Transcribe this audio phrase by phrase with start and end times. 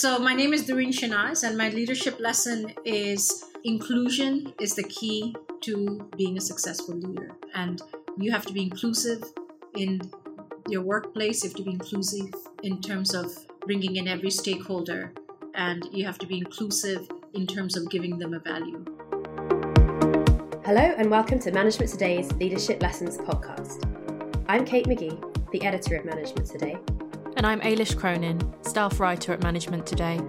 [0.00, 5.36] So, my name is Durreen Shahnaz, and my leadership lesson is inclusion is the key
[5.60, 7.32] to being a successful leader.
[7.54, 7.82] And
[8.16, 9.22] you have to be inclusive
[9.74, 10.00] in
[10.70, 12.32] your workplace, you have to be inclusive
[12.62, 13.30] in terms of
[13.66, 15.12] bringing in every stakeholder,
[15.54, 18.82] and you have to be inclusive in terms of giving them a value.
[20.64, 23.84] Hello, and welcome to Management Today's Leadership Lessons podcast.
[24.48, 25.20] I'm Kate Magee,
[25.52, 26.78] the editor of Management Today.
[27.40, 30.20] And I'm Éilis Cronin, staff writer at Management Today.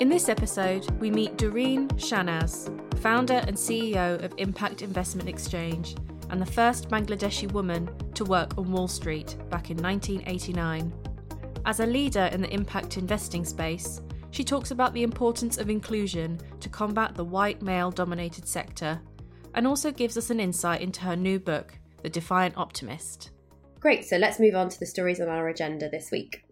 [0.00, 5.94] In this episode, we meet Durreen Shahnaz, founder and CEO of Impact Investment Exchange
[6.30, 10.90] and the first Bangladeshi woman to work on Wall Street back in 1989.
[11.66, 16.40] As a leader in the impact investing space, she talks about the importance of inclusion
[16.60, 19.02] to combat the white male dominated sector
[19.52, 23.31] and also gives us an insight into her new book, The Defiant Optimist.
[23.82, 26.44] Great, so let's move on to the stories on our agenda this week.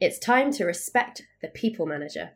[0.00, 2.30] It's time to respect the people manager.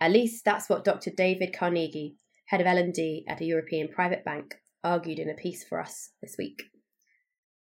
[0.00, 1.10] At least that's what Dr.
[1.10, 5.78] David Carnegie, head of L&D at a European private bank, argued in a piece for
[5.78, 6.70] us this week.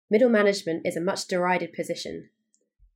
[0.10, 2.32] Middle management is a much derided position.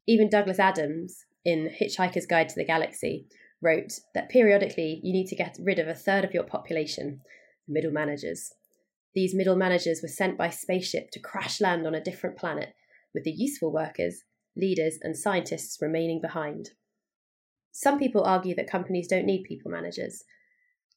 [0.08, 3.28] Even Douglas Adams, in Hitchhiker's Guide to the Galaxy,
[3.62, 7.22] wrote that periodically you need to get rid of a third of your population,
[7.68, 8.52] middle managers.
[9.16, 12.74] These middle managers were sent by spaceship to crash land on a different planet,
[13.14, 14.24] with the useful workers,
[14.56, 16.72] leaders, and scientists remaining behind.
[17.72, 20.24] Some people argue that companies don't need people managers.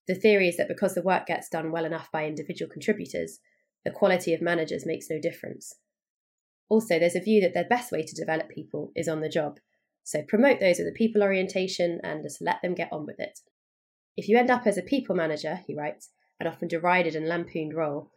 [0.06, 3.40] The theory is that because the work gets done well enough by individual contributors,
[3.84, 5.74] the quality of managers makes no difference.
[6.68, 9.58] Also, there's a view that the best way to develop people is on the job,
[10.02, 13.40] so promote those with a people orientation and just let them get on with it.
[14.16, 17.74] If you end up as a people manager, he writes, an often derided and lampooned
[17.74, 18.10] role.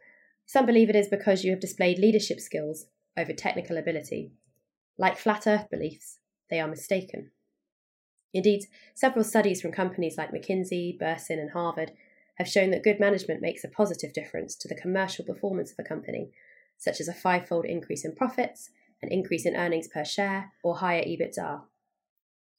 [0.46, 4.32] Some believe it is because you have displayed leadership skills over technical ability.
[4.98, 6.18] Like flat earth beliefs,
[6.50, 7.30] they are mistaken.
[8.32, 11.92] Indeed, several studies from companies like McKinsey, Burson, and Harvard
[12.36, 15.88] have shown that good management makes a positive difference to the commercial performance of a
[15.88, 16.30] company,
[16.78, 18.70] such as a five-fold increase in profits,
[19.02, 21.62] an increase in earnings per share, or higher EBITDA.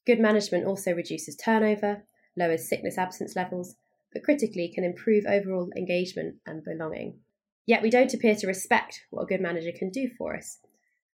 [0.05, 2.03] Good management also reduces turnover,
[2.35, 3.75] lowers sickness absence levels,
[4.13, 7.19] but critically can improve overall engagement and belonging.
[7.66, 10.59] Yet we don't appear to respect what a good manager can do for us.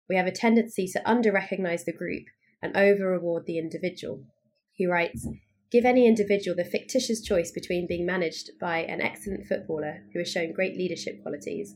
[0.09, 2.25] We have a tendency to under recognise the group
[2.63, 4.25] and over reward the individual.
[4.73, 5.27] He writes
[5.71, 10.31] Give any individual the fictitious choice between being managed by an excellent footballer who has
[10.31, 11.75] shown great leadership qualities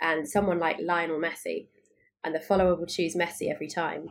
[0.00, 1.68] and someone like Lionel Messi,
[2.22, 4.10] and the follower will choose Messi every time.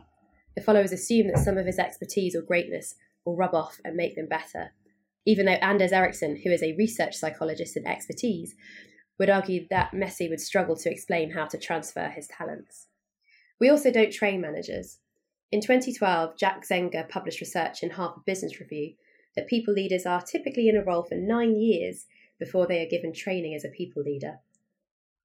[0.56, 4.16] The followers assume that some of his expertise or greatness will rub off and make
[4.16, 4.72] them better,
[5.26, 8.54] even though Anders Ericsson, who is a research psychologist and expertise,
[9.18, 12.88] would argue that Messi would struggle to explain how to transfer his talents.
[13.60, 14.98] We also don't train managers.
[15.52, 18.94] In 2012, Jack Zenger published research in Harvard Business Review
[19.36, 22.06] that people leaders are typically in a role for nine years
[22.38, 24.40] before they are given training as a people leader.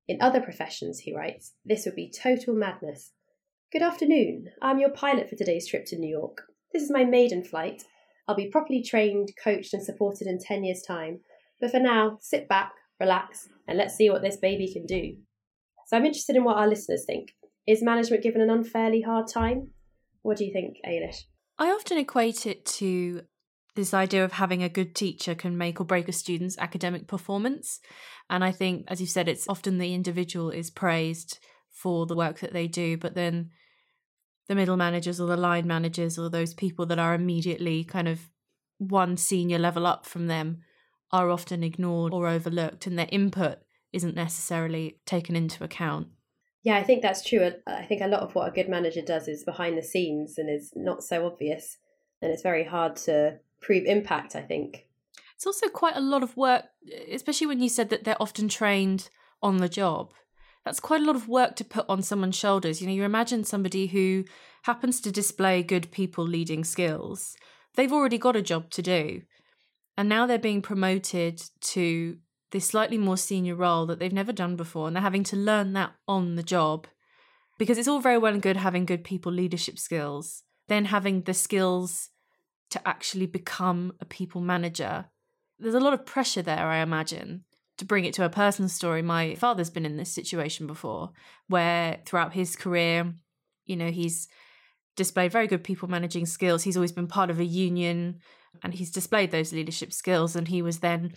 [0.08, 3.12] In other professions, he writes, this would be total madness.
[3.72, 4.50] Good afternoon.
[4.62, 6.44] I'm your pilot for today's trip to New York.
[6.74, 7.84] This is my maiden flight,
[8.30, 11.22] I'll be properly trained, coached, and supported in 10 years' time.
[11.60, 15.16] But for now, sit back, relax, and let's see what this baby can do.
[15.88, 17.30] So I'm interested in what our listeners think.
[17.66, 19.72] Is management given an unfairly hard time?
[20.22, 21.24] What do you think, Éilis?
[21.58, 23.24] I often equate it to
[23.76, 27.80] this idea of having a good teacher can make or break a student's academic performance.
[28.30, 31.40] And I think, as you said, it's often the individual is praised
[31.72, 33.50] for the work that they do, but then
[34.50, 38.32] the middle managers or the line managers or those people that are immediately kind of
[38.80, 40.64] one senior level up from them
[41.12, 43.60] are often ignored or overlooked and their input
[43.94, 46.08] isn't necessarily taken into account.
[46.64, 47.52] Yeah, I think that's true.
[47.68, 50.50] I think a lot of what a good manager does is behind the scenes and
[50.50, 51.78] is not so obvious.
[52.22, 54.88] And it's very hard to prove impact, I think.
[55.36, 56.66] It's also quite a lot of work,
[57.12, 59.10] especially when you said that they're often trained
[59.42, 60.12] on the job
[60.66, 62.82] that's quite a lot of work to put on someone's shoulders.
[62.82, 64.26] You know, you imagine somebody who
[64.64, 67.36] happens to display good people leading skills.
[67.76, 69.22] They've already got a job to do.
[69.98, 72.18] And now they're being promoted to
[72.52, 74.88] this slightly more senior role that they've never done before.
[74.88, 76.88] And they're having to learn that on the job.
[77.58, 81.34] Because it's all very well and good having good people leadership skills, then having the
[81.34, 82.10] skills
[82.70, 85.06] to actually become a people manager.
[85.58, 87.44] There's a lot of pressure there, I imagine
[87.80, 91.12] to bring it to a personal story, my father's been in this situation before
[91.48, 93.14] where throughout his career,
[93.66, 94.28] you know, he's
[94.96, 96.64] displayed very good people managing skills.
[96.64, 98.20] He's always been part of a union
[98.62, 100.36] and he's displayed those leadership skills.
[100.36, 101.14] And he was then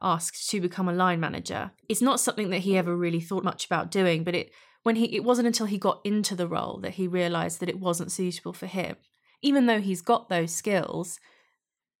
[0.00, 1.72] asked to become a line manager.
[1.88, 4.50] It's not something that he ever really thought much about doing, but it
[4.84, 7.78] when he it wasn't until he got into the role that he realized that it
[7.78, 8.96] wasn't suitable for him.
[9.42, 11.20] even though he's got those skills,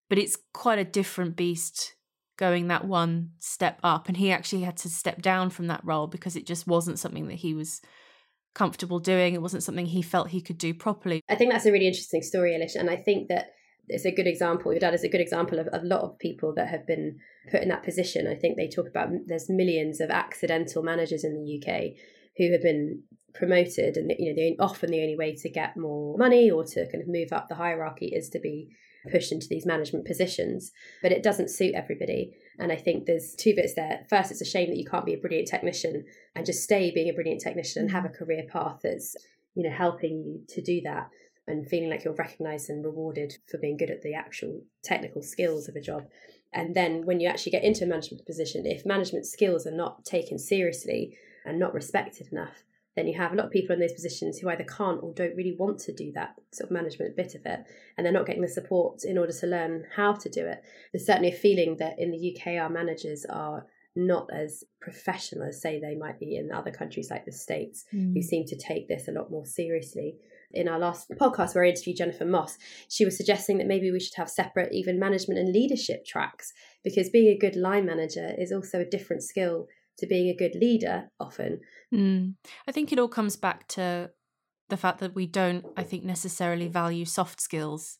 [0.08, 1.94] but it's quite a different beast
[2.36, 4.08] going that one step up.
[4.08, 7.28] And he actually had to step down from that role because it just wasn't something
[7.28, 7.80] that he was
[8.54, 9.34] comfortable doing.
[9.34, 11.20] It wasn't something he felt he could do properly.
[11.28, 12.78] I think that's a really interesting story, Alicia.
[12.78, 13.50] And I think that
[13.88, 14.72] it's a good example.
[14.72, 17.18] Your dad is a good example of a lot of people that have been
[17.50, 18.26] put in that position.
[18.26, 21.92] I think they talk about there's millions of accidental managers in the UK
[22.38, 23.02] who have been
[23.34, 26.90] promoted, and you know, the, often the only way to get more money or to
[26.90, 28.70] kind of move up the hierarchy is to be
[29.10, 30.72] pushed into these management positions.
[31.02, 32.36] But it doesn't suit everybody.
[32.58, 34.06] And I think there's two bits there.
[34.08, 36.04] First, it's a shame that you can't be a brilliant technician
[36.34, 39.16] and just stay being a brilliant technician and have a career path that's
[39.54, 41.10] you know helping you to do that
[41.46, 45.68] and feeling like you're recognized and rewarded for being good at the actual technical skills
[45.68, 46.06] of a job.
[46.52, 50.04] And then when you actually get into a management position, if management skills are not
[50.04, 52.62] taken seriously and not respected enough,
[52.96, 55.36] then you have a lot of people in those positions who either can't or don't
[55.36, 57.64] really want to do that sort of management bit of it,
[57.96, 60.62] and they're not getting the support in order to learn how to do it.
[60.92, 65.60] There's certainly a feeling that in the UK, our managers are not as professional as,
[65.60, 68.12] say, they might be in other countries like the States, mm.
[68.12, 70.16] who seem to take this a lot more seriously
[70.54, 72.58] in our last podcast where I interviewed Jennifer Moss,
[72.88, 76.52] she was suggesting that maybe we should have separate even management and leadership tracks
[76.82, 79.66] because being a good line manager is also a different skill
[79.98, 81.60] to being a good leader often.
[81.92, 82.34] Mm.
[82.66, 84.10] I think it all comes back to
[84.68, 87.98] the fact that we don't, I think, necessarily value soft skills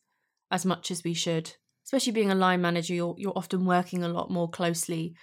[0.50, 1.52] as much as we should.
[1.85, 5.14] Especially being a line manager, you're you're often working a lot more closely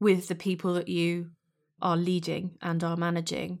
[0.00, 1.30] with the people that you
[1.82, 3.60] are leading and are managing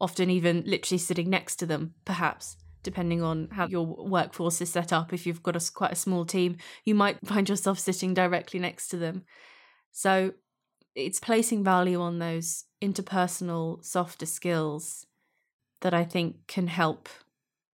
[0.00, 4.92] often even literally sitting next to them, perhaps depending on how your workforce is set
[4.92, 5.12] up.
[5.12, 8.88] If you've got a, quite a small team, you might find yourself sitting directly next
[8.88, 9.24] to them.
[9.92, 10.32] So
[10.94, 15.06] it's placing value on those interpersonal, softer skills
[15.80, 17.08] that I think can help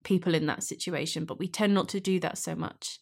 [0.03, 1.25] people in that situation.
[1.25, 2.99] But we tend not to do that so much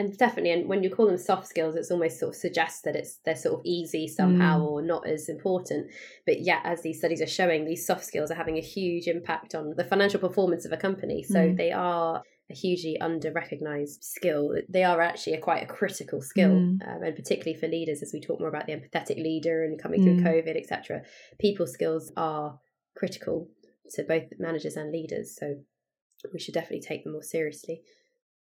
[0.00, 2.96] and definitely and when you call them soft skills it's almost sort of suggests that
[2.96, 4.64] it's they're sort of easy somehow mm.
[4.64, 5.90] or not as important
[6.26, 9.54] but yet as these studies are showing these soft skills are having a huge impact
[9.54, 11.56] on the financial performance of a company so mm.
[11.56, 16.50] they are a hugely under recognized skill they are actually a quite a critical skill
[16.50, 16.88] mm.
[16.88, 20.02] um, and particularly for leaders as we talk more about the empathetic leader and coming
[20.02, 20.22] through mm.
[20.22, 21.02] covid etc
[21.38, 22.58] people skills are
[22.96, 23.48] critical
[23.90, 25.56] to both managers and leaders so
[26.32, 27.82] we should definitely take them more seriously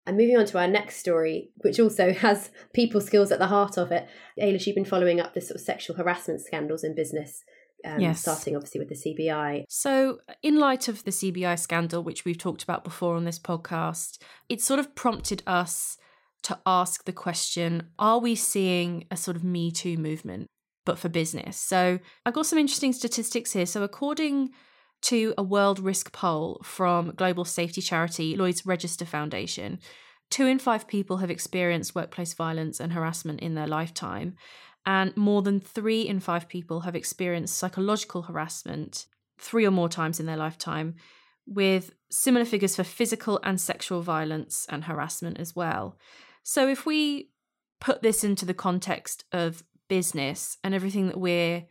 [0.07, 3.77] and moving on to our next story, which also has people skills at the heart
[3.77, 4.09] of it.
[4.41, 7.45] Éilis, you've been following up the sort of sexual harassment scandals in business.
[7.85, 8.21] Um, yes.
[8.21, 9.65] Starting obviously with the CBI.
[9.69, 14.19] So, in light of the CBI scandal, which we've talked about before on this podcast,
[14.49, 15.97] it sort of prompted us
[16.43, 20.47] to ask the question Are we seeing a sort of Me Too movement,
[20.85, 21.56] but for business?
[21.56, 23.67] So, I've got some interesting statistics here.
[23.67, 24.50] So, according
[25.03, 29.79] to a world risk poll from global safety charity Lloyd's Register Foundation,
[30.31, 34.37] two in five people have experienced workplace violence and harassment in their lifetime,
[34.87, 39.06] and more than three in five people have experienced psychological harassment
[39.38, 40.94] three or more times in their lifetime,
[41.47, 45.97] with similar figures for physical and sexual violence and harassment as well.
[46.43, 47.31] So, if we
[47.81, 51.65] put this into the context of business and everything that we're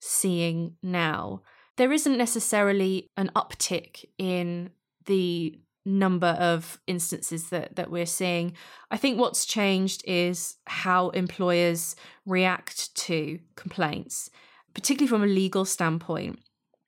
[0.00, 1.42] seeing now,
[1.76, 4.70] there isn't necessarily an uptick in
[5.06, 8.54] the number of instances that that we're seeing.
[8.90, 11.96] I think what's changed is how employers
[12.26, 14.30] react to complaints,
[14.74, 16.38] particularly from a legal standpoint.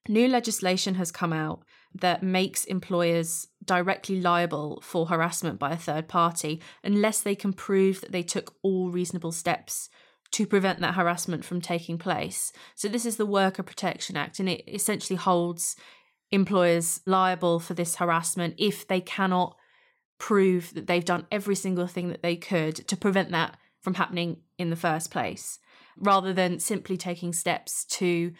[0.08, 6.08] New legislation has come out that makes employers directly liable for harassment by a third
[6.08, 9.88] party unless they can prove that they took all reasonable steps
[10.32, 12.52] to prevent that harassment from taking place.
[12.74, 15.76] So, this is the Worker Protection Act, and it essentially holds
[16.34, 19.56] employers liable for this harassment if they cannot
[20.18, 24.38] prove that they've done every single thing that they could to prevent that from happening
[24.58, 25.58] in the first place,
[25.96, 28.32] rather than simply taking steps to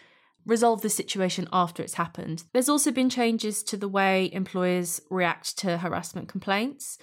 [0.45, 2.43] resolve the situation after it's happened.
[2.53, 6.97] There's also been changes to the way employers react to harassment complaints.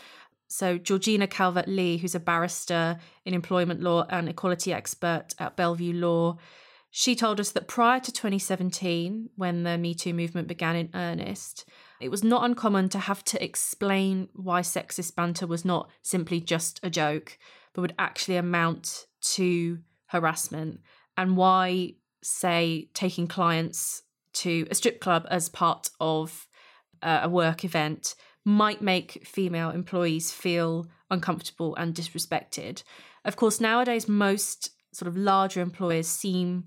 [0.48, 5.94] So, Georgina Calvert Lee, who's a barrister in employment law and equality expert at Bellevue
[5.94, 6.36] Law,
[6.94, 11.66] she told us that prior to 2017, when the Me Too movement began in earnest,
[12.02, 16.80] it was not uncommon to have to explain why sexist banter was not simply just
[16.82, 17.38] a joke,
[17.72, 20.80] but would actually amount to harassment,
[21.16, 24.02] and why, say, taking clients
[24.34, 26.46] to a strip club as part of
[27.00, 32.82] uh, a work event might make female employees feel uncomfortable and disrespected.
[33.24, 36.64] Of course, nowadays, most sort of larger employers seem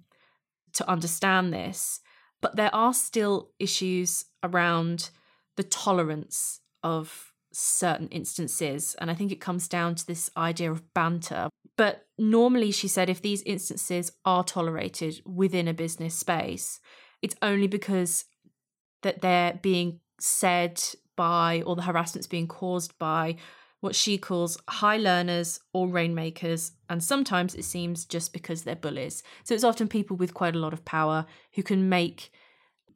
[0.76, 2.00] to understand this,
[2.42, 5.10] but there are still issues around
[5.58, 8.96] the tolerance of certain instances.
[9.00, 11.50] And I think it comes down to this idea of banter.
[11.78, 16.80] But normally, she said, if these instances are tolerated within a business space,
[17.22, 18.26] it's only because
[19.04, 20.82] that they're being said
[21.16, 23.36] by or the harassment's being caused by
[23.82, 29.22] what she calls high learners or rainmakers, and sometimes it seems just because they're bullies.
[29.44, 32.32] So it's often people with quite a lot of power who can make,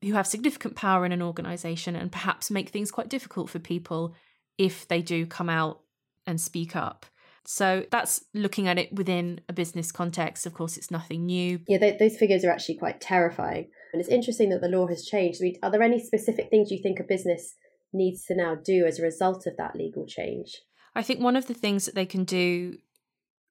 [0.01, 4.15] who have significant power in an organization and perhaps make things quite difficult for people
[4.57, 5.81] if they do come out
[6.25, 7.05] and speak up.
[7.45, 10.45] So that's looking at it within a business context.
[10.45, 11.61] Of course, it's nothing new.
[11.67, 13.69] Yeah, they, those figures are actually quite terrifying.
[13.91, 15.41] And it's interesting that the law has changed.
[15.41, 17.55] I mean, are there any specific things you think a business
[17.91, 20.61] needs to now do as a result of that legal change?
[20.99, 22.77] I think one of the things that they can do,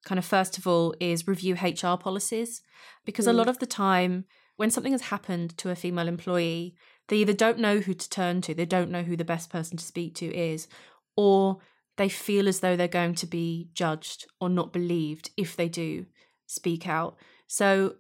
[0.05, 2.61] kind of first of all, is review HR policies.
[3.07, 3.31] Because mm.
[3.31, 4.27] a lot of the time,
[4.57, 6.75] when something has happened to a female employee,
[7.09, 9.79] they either don't know who to turn to, they don't know who the best person
[9.79, 10.69] to speak to is,
[11.17, 11.59] or
[11.97, 16.05] they feel as though they're going to be judged or not believed if they do
[16.47, 17.17] speak out.
[17.47, 17.95] So,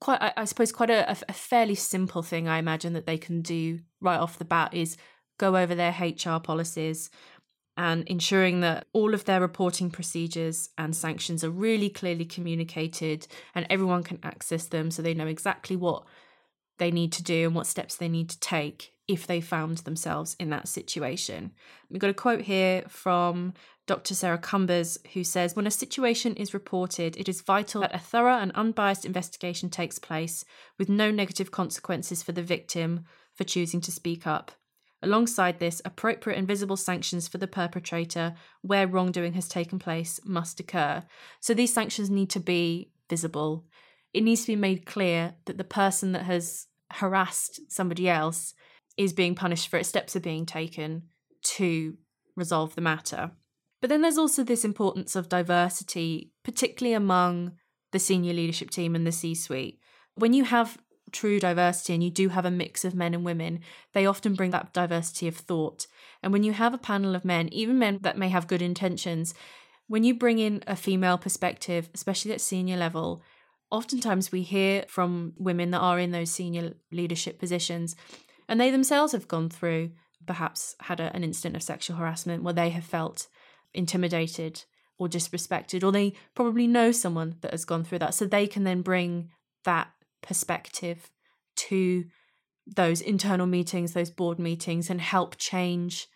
[0.00, 3.42] quite, I, I suppose, quite a, a fairly simple thing I imagine that they can
[3.42, 4.96] do right off the bat is
[5.36, 7.10] go over their HR policies
[7.76, 13.66] and ensuring that all of their reporting procedures and sanctions are really clearly communicated and
[13.70, 16.04] everyone can access them so they know exactly what
[16.78, 20.36] they need to do and what steps they need to take if they found themselves
[20.38, 21.52] in that situation.
[21.90, 23.54] We've got a quote here from
[23.86, 24.14] Dr.
[24.14, 28.38] Sarah Cumbers, who says When a situation is reported, it is vital that a thorough
[28.38, 30.44] and unbiased investigation takes place
[30.78, 34.52] with no negative consequences for the victim for choosing to speak up.
[35.02, 40.60] Alongside this, appropriate and visible sanctions for the perpetrator where wrongdoing has taken place must
[40.60, 41.02] occur.
[41.40, 43.64] So these sanctions need to be visible.
[44.12, 48.54] It needs to be made clear that the person that has harassed somebody else
[48.96, 51.04] is being punished for it, steps are being taken
[51.42, 51.96] to
[52.36, 53.30] resolve the matter.
[53.80, 57.52] But then there's also this importance of diversity, particularly among
[57.92, 59.80] the senior leadership team and the C suite.
[60.14, 60.76] When you have
[61.12, 63.60] true diversity and you do have a mix of men and women,
[63.92, 65.86] they often bring that diversity of thought.
[66.22, 69.34] And when you have a panel of men, even men that may have good intentions,
[69.86, 73.22] when you bring in a female perspective, especially at senior level,
[73.70, 77.96] oftentimes we hear from women that are in those senior leadership positions
[78.48, 79.90] and they themselves have gone through
[80.26, 83.28] perhaps had a, an incident of sexual harassment where they have felt
[83.72, 84.64] intimidated
[84.98, 88.64] or disrespected or they probably know someone that has gone through that so they can
[88.64, 89.30] then bring
[89.64, 89.88] that
[90.22, 91.10] perspective
[91.56, 92.04] to
[92.66, 96.08] those internal meetings, those board meetings, and help change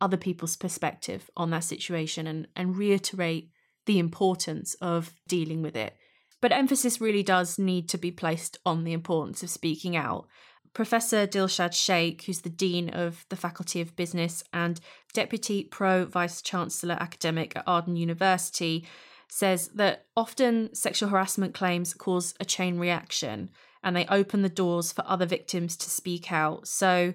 [0.00, 3.50] other people's perspective on that situation and, and reiterate
[3.86, 5.96] the importance of dealing with it.
[6.40, 10.26] But emphasis really does need to be placed on the importance of speaking out.
[10.74, 14.78] Professor Dilshad Sheikh, who's the Dean of the Faculty of Business and
[15.14, 18.86] Deputy Pro Vice Chancellor Academic at Arden University,
[19.28, 23.50] says that often sexual harassment claims cause a chain reaction
[23.82, 26.66] and they open the doors for other victims to speak out.
[26.66, 27.14] So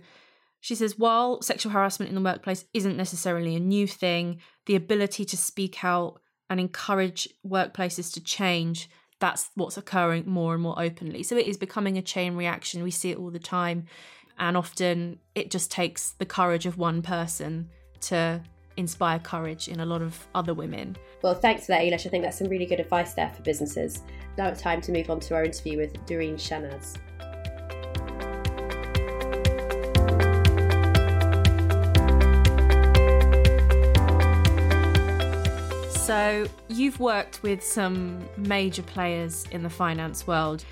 [0.60, 5.26] she says while sexual harassment in the workplace isn't necessarily a new thing, the ability
[5.26, 8.90] to speak out and encourage workplaces to change
[9.22, 11.24] that's what's occurring more and more openly.
[11.24, 12.84] So it is becoming a chain reaction.
[12.84, 13.86] We see it all the time.
[14.38, 17.70] And often it just takes the courage of one person
[18.02, 18.42] to
[18.78, 20.98] inspire courage in a lot of other women.
[21.22, 22.06] Well, thanks for that, Éilis.
[22.06, 24.02] I think that's some really good advice there for businesses.
[24.38, 26.98] Now it's time to move on to our interview with Durreen Shahnaz.
[36.12, 40.66] So, you've worked with some major players in the finance world,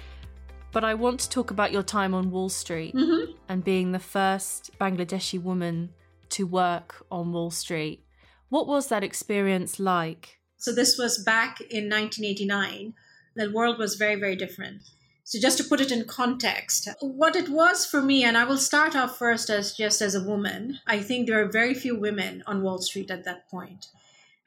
[0.73, 3.31] but I want to talk about your time on Wall Street mm-hmm.
[3.47, 5.91] and being the first Bangladeshi woman
[6.29, 8.05] to work on Wall Street.
[8.49, 10.39] What was that experience like?
[10.57, 12.93] So, this was back in 1989.
[13.35, 14.81] The world was very, very different.
[15.23, 18.57] So, just to put it in context, what it was for me, and I will
[18.57, 22.43] start off first as just as a woman, I think there are very few women
[22.47, 23.87] on Wall Street at that point.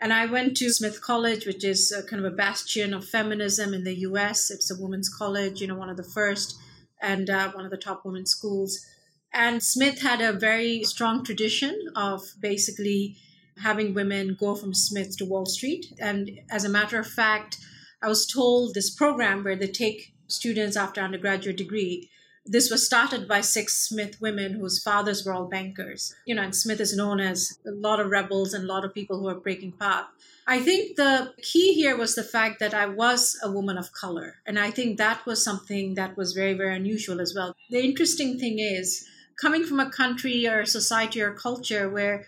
[0.01, 3.85] And I went to Smith College, which is kind of a bastion of feminism in
[3.85, 4.51] the US.
[4.51, 6.59] It's a women's college, you know, one of the first
[7.01, 8.85] and uh, one of the top women's schools.
[9.33, 13.17] And Smith had a very strong tradition of basically
[13.59, 15.87] having women go from Smith to Wall Street.
[15.99, 17.59] And as a matter of fact,
[18.03, 22.11] I was told this program where they take students after undergraduate degree.
[22.45, 26.15] This was started by six Smith women whose fathers were all bankers.
[26.27, 28.93] You know, and Smith is known as a lot of rebels and a lot of
[28.93, 30.07] people who are breaking path.
[30.47, 34.39] I think the key here was the fact that I was a woman of color.
[34.45, 37.55] And I think that was something that was very, very unusual as well.
[37.71, 39.09] The interesting thing is,
[39.43, 42.27] coming from a country or a society or culture where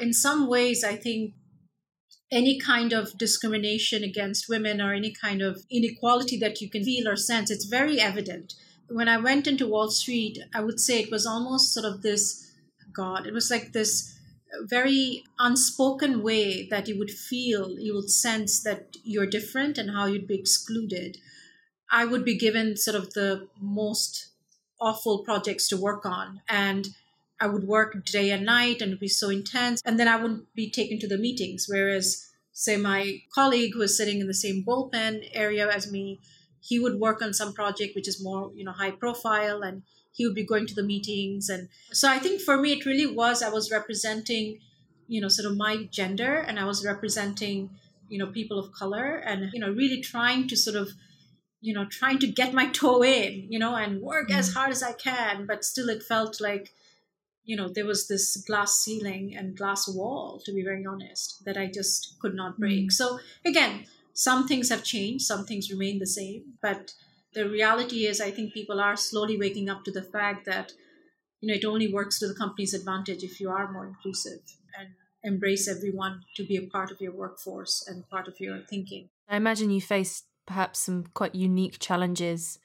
[0.00, 1.34] in some ways, I think
[2.30, 7.08] any kind of discrimination against women or any kind of inequality that you can feel
[7.08, 8.54] or sense, it's very evident.
[8.88, 12.52] When I went into Wall Street, I would say it was almost sort of this
[12.92, 14.16] God, it was like this
[14.62, 20.06] very unspoken way that you would feel, you would sense that you're different and how
[20.06, 21.18] you'd be excluded.
[21.90, 24.33] I would be given sort of the most
[24.80, 26.40] awful projects to work on.
[26.48, 26.88] And
[27.40, 29.82] I would work day and night and it'd be so intense.
[29.84, 31.66] And then I wouldn't be taken to the meetings.
[31.68, 36.20] Whereas, say, my colleague who was sitting in the same bullpen area as me,
[36.60, 40.24] he would work on some project which is more, you know, high profile and he
[40.24, 41.48] would be going to the meetings.
[41.48, 44.60] And so I think for me, it really was, I was representing,
[45.08, 47.70] you know, sort of my gender and I was representing,
[48.08, 50.92] you know, people of color and, you know, really trying to sort of
[51.64, 54.36] you know trying to get my toe in you know and work mm.
[54.36, 56.72] as hard as i can but still it felt like
[57.44, 61.56] you know there was this glass ceiling and glass wall to be very honest that
[61.56, 62.92] i just could not break mm.
[62.92, 66.92] so again some things have changed some things remain the same but
[67.32, 70.72] the reality is i think people are slowly waking up to the fact that
[71.40, 74.40] you know it only works to the company's advantage if you are more inclusive
[74.78, 74.90] and
[75.22, 79.36] embrace everyone to be a part of your workforce and part of your thinking i
[79.36, 82.58] imagine you faced perhaps some quite unique challenges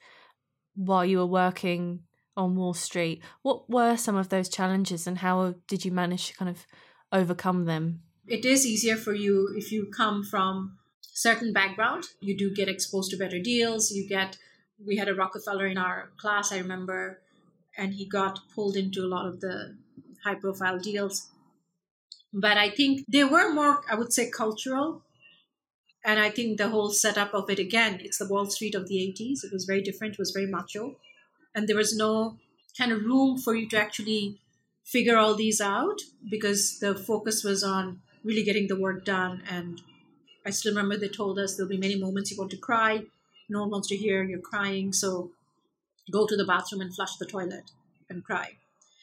[0.74, 2.00] while you were working
[2.36, 3.22] on Wall Street.
[3.42, 6.66] What were some of those challenges and how did you manage to kind of
[7.12, 8.02] overcome them?
[8.26, 12.04] It is easier for you if you come from certain background.
[12.20, 13.90] You do get exposed to better deals.
[13.90, 14.38] You get
[14.84, 17.20] we had a Rockefeller in our class, I remember,
[17.76, 19.76] and he got pulled into a lot of the
[20.24, 21.28] high profile deals.
[22.32, 25.02] But I think they were more, I would say, cultural
[26.04, 28.96] and I think the whole setup of it again, it's the Wall Street of the
[28.96, 29.44] 80s.
[29.44, 30.96] It was very different, it was very macho.
[31.54, 32.36] And there was no
[32.78, 34.38] kind of room for you to actually
[34.84, 39.42] figure all these out because the focus was on really getting the work done.
[39.48, 39.80] And
[40.46, 43.02] I still remember they told us there'll be many moments you want to cry.
[43.48, 44.92] No one wants to hear you're crying.
[44.92, 45.32] So
[46.10, 47.70] go to the bathroom and flush the toilet
[48.08, 48.56] and cry.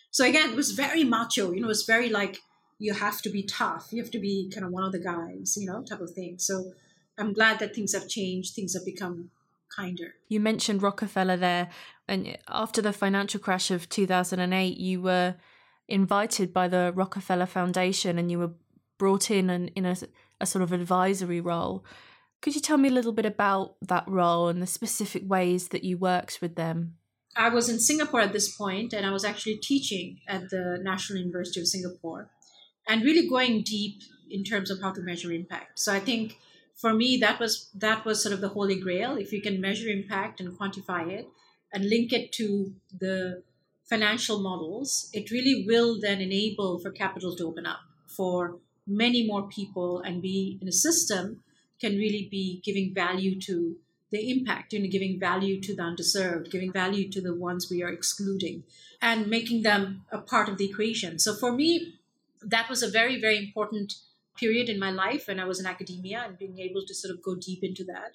[0.09, 1.51] So again, it was very macho.
[1.51, 2.39] You know, it was very like
[2.79, 3.89] you have to be tough.
[3.91, 6.37] You have to be kind of one of the guys, you know, type of thing.
[6.39, 6.73] So
[7.17, 9.31] I'm glad that things have changed, things have become
[9.75, 10.15] kinder.
[10.27, 11.69] You mentioned Rockefeller there,
[12.07, 15.35] and after the financial crash of 2008, you were
[15.87, 18.51] invited by the Rockefeller Foundation and you were
[18.97, 19.95] brought in and in a,
[20.41, 21.85] a sort of advisory role.
[22.41, 25.83] Could you tell me a little bit about that role and the specific ways that
[25.83, 26.95] you worked with them?
[27.35, 31.19] I was in Singapore at this point, and I was actually teaching at the National
[31.19, 32.29] University of Singapore
[32.87, 35.79] and really going deep in terms of how to measure impact.
[35.79, 36.37] So I think
[36.79, 39.17] for me that was that was sort of the holy grail.
[39.17, 41.27] If you can measure impact and quantify it
[41.73, 43.43] and link it to the
[43.89, 49.47] financial models it really will then enable for capital to open up for many more
[49.47, 51.41] people and be in a system
[51.79, 53.77] can really be giving value to
[54.11, 57.81] the impact you know giving value to the underserved giving value to the ones we
[57.81, 58.63] are excluding
[59.01, 61.19] and making them a part of the equation.
[61.19, 61.95] So for me
[62.41, 63.93] that was a very very important
[64.37, 67.23] period in my life when I was in academia and being able to sort of
[67.23, 68.11] go deep into that.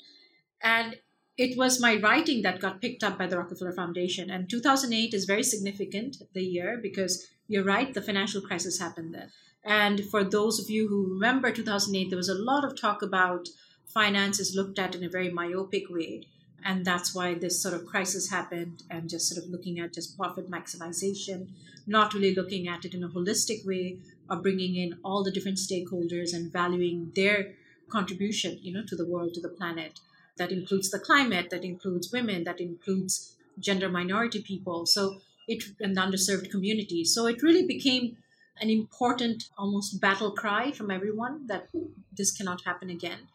[0.62, 0.96] And
[1.36, 4.30] it was my writing that got picked up by the Rockefeller Foundation.
[4.30, 9.30] And 2008 is very significant, the year, because you're right, the financial crisis happened then.
[9.64, 13.48] And for those of you who remember 2008, there was a lot of talk about
[13.86, 16.26] finances looked at in a very myopic way.
[16.64, 20.16] And that's why this sort of crisis happened, and just sort of looking at just
[20.16, 21.48] profit maximization,
[21.86, 25.58] not really looking at it in a holistic way of bringing in all the different
[25.58, 27.54] stakeholders and valuing their
[27.90, 30.00] contribution, you know, to the world, to the planet.
[30.38, 34.86] That includes the climate, that includes women, that includes gender minority people.
[34.86, 37.14] So it and underserved communities.
[37.14, 38.16] So it really became
[38.60, 41.68] an important, almost battle cry from everyone that
[42.16, 43.28] this cannot happen again.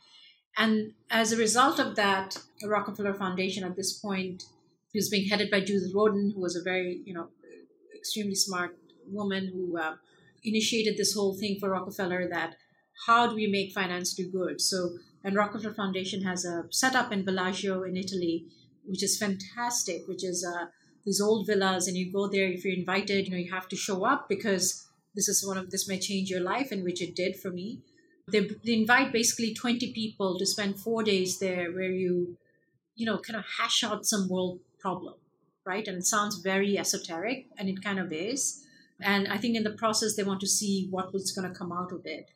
[0.58, 4.45] And as a result of that, the Rockefeller Foundation at this point
[4.95, 7.28] was being headed by Judith Rodin, who was a very, you know,
[7.95, 8.76] extremely smart
[9.08, 9.95] woman who uh,
[10.43, 12.56] initiated this whole thing for Rockefeller that
[13.06, 14.60] how do we make finance do good?
[14.62, 18.45] So, and Rockefeller Foundation has a setup in Bellagio in Italy,
[18.86, 20.67] which is fantastic, which is uh,
[21.06, 23.26] these old villas, and you go there if you're invited.
[23.26, 26.30] You know, you have to show up because this is one of this may change
[26.30, 27.82] your life, and which it did for me.
[28.30, 32.38] They, they invite basically 20 people to spend four days there, where you,
[32.95, 35.13] you know, kind of hash out some world problem,
[35.65, 35.88] right?
[35.88, 38.65] And it sounds very esoteric, and it kind of is
[39.01, 41.71] and I think in the process, they want to see what was going to come
[41.71, 42.31] out of it.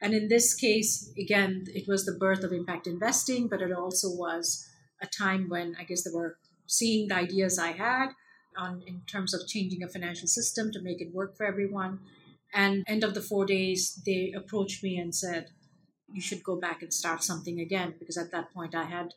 [0.00, 4.08] And in this case, again, it was the birth of impact investing, but it also
[4.10, 4.66] was
[5.00, 8.10] a time when I guess they were seeing the ideas I had
[8.58, 12.00] on in terms of changing a financial system to make it work for everyone.
[12.52, 15.50] And end of the four days, they approached me and said,
[16.12, 17.94] you should go back and start something again.
[17.98, 19.14] Because at that point, I had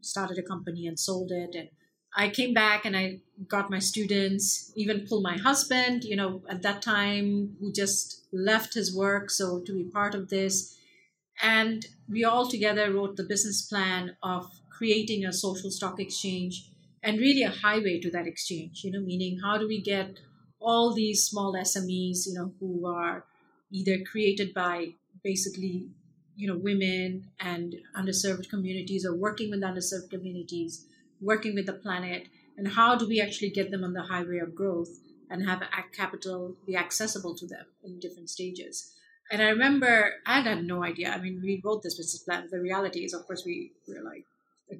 [0.00, 1.54] started a company and sold it.
[1.54, 1.68] And
[2.16, 6.62] I came back and I got my students, even pulled my husband, you know, at
[6.62, 9.30] that time, who just left his work.
[9.30, 10.76] So to be part of this.
[11.42, 16.68] And we all together wrote the business plan of creating a social stock exchange
[17.02, 20.18] and really a highway to that exchange, you know, meaning how do we get
[20.60, 23.24] all these small SMEs, you know, who are
[23.70, 25.88] either created by basically,
[26.36, 30.86] you know, women and underserved communities or working with underserved communities,
[31.20, 34.54] working with the planet, and how do we actually get them on the highway of
[34.54, 38.92] growth and have capital be accessible to them in different stages.
[39.30, 41.10] And I remember I had no idea.
[41.10, 42.48] I mean, we wrote this business plan.
[42.50, 44.24] The reality is, of course, we were like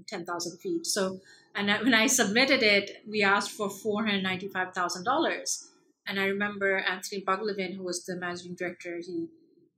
[0.09, 0.87] 10,000 feet.
[0.87, 1.20] So,
[1.55, 5.64] and when I submitted it, we asked for $495,000.
[6.07, 9.29] And I remember Anthony Bugg-Levine, who was the managing director, he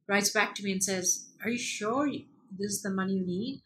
[0.09, 3.61] writes back to me and says, Are you sure this is the money you need?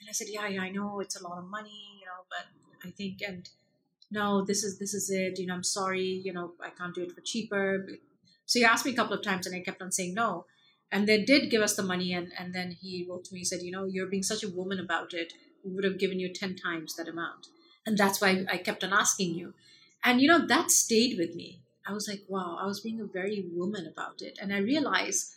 [0.00, 1.91] And I said, Yeah, yeah, I know it's a lot of money,
[2.32, 3.48] but I think, and
[4.10, 5.38] no, this is this is it.
[5.38, 7.86] You know, I'm sorry, you know, I can't do it for cheaper.
[8.46, 10.46] So he asked me a couple of times and I kept on saying no.
[10.90, 13.44] And they did give us the money and, and then he wrote to me, he
[13.46, 15.32] said, you know, you're being such a woman about it.
[15.64, 17.46] We would have given you 10 times that amount.
[17.86, 19.54] And that's why I kept on asking you.
[20.04, 23.04] And you know, that stayed with me I was like, wow, I was being a
[23.04, 24.38] very woman about it.
[24.40, 25.34] And I realized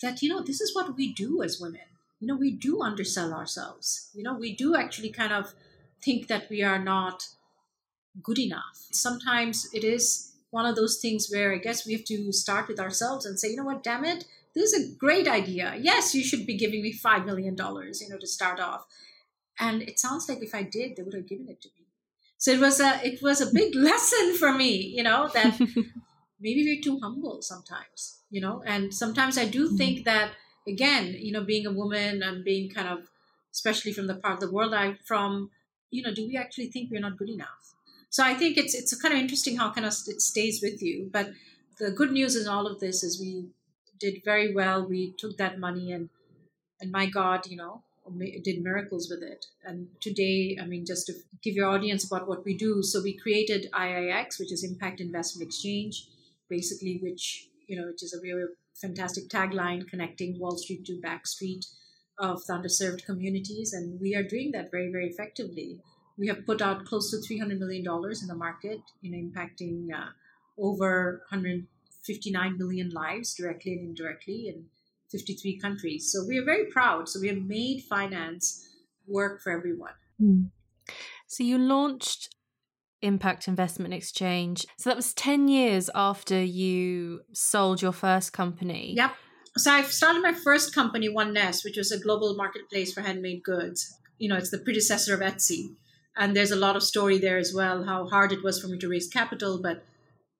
[0.00, 1.80] that, you know, this is what we do as women.
[2.20, 4.10] You know, we do undersell ourselves.
[4.14, 5.54] You know, we do actually kind of
[6.04, 7.28] think that we are not
[8.22, 8.88] good enough.
[8.92, 12.78] Sometimes it is one of those things where I guess we have to start with
[12.78, 15.74] ourselves and say, you know what, damn it, this is a great idea.
[15.80, 18.84] Yes, you should be giving me $5 million, you know, to start off.
[19.58, 21.82] And it sounds like if I did, they would have given it to me
[22.42, 25.58] so it was a it was a big lesson for me you know that
[26.40, 29.76] maybe we're too humble sometimes you know and sometimes i do mm-hmm.
[29.76, 30.32] think that
[30.66, 33.08] again you know being a woman and being kind of
[33.52, 35.50] especially from the part of the world i'm from
[35.92, 37.74] you know do we actually think we're not good enough?
[38.10, 41.08] So i think it's it's kind of interesting how kind of it stays with you
[41.12, 41.30] but
[41.78, 43.46] the good news in all of this is we
[44.02, 44.84] did very well.
[44.84, 46.08] We took that money and
[46.80, 47.82] and my god you know
[48.42, 49.46] did miracles with it.
[49.64, 53.16] And today, I mean, just to give your audience about what we do, so we
[53.16, 56.08] created IIX, which is Impact Investment Exchange,
[56.48, 61.26] basically, which you know, which is a really fantastic tagline connecting Wall Street to Back
[61.26, 61.64] Street
[62.22, 65.80] of the underserved communities, and we are doing that very, very effectively.
[66.16, 69.18] We have put out close to three hundred million dollars in the market, you know,
[69.18, 70.10] impacting uh,
[70.56, 74.66] over 159 million lives directly and indirectly, in
[75.10, 76.10] 53 countries.
[76.10, 77.08] So we are very proud.
[77.08, 78.68] So we have made finance
[79.06, 79.94] work for everyone.
[80.20, 80.50] Mm.
[81.26, 82.34] So you launched
[83.02, 84.66] Impact Investment Exchange.
[84.78, 88.94] So that was 10 years after you sold your first company.
[88.96, 89.12] Yep.
[89.56, 93.42] So I started my first company, One Nest, which was a global marketplace for handmade
[93.42, 93.98] goods.
[94.18, 95.74] You know, it's the predecessor of Etsy.
[96.16, 98.78] And there's a lot of story there as well, how hard it was for me
[98.78, 99.84] to raise capital, but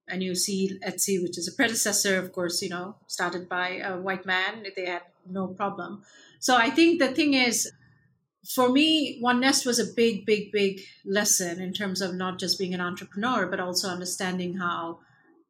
[0.09, 3.96] and you see Etsy, which is a predecessor, of course, you know, started by a
[3.96, 4.64] white man.
[4.77, 6.03] They had no problem.
[6.40, 7.70] So I think the thing is,
[8.55, 12.59] for me, One Nest was a big, big, big lesson in terms of not just
[12.59, 14.98] being an entrepreneur, but also understanding how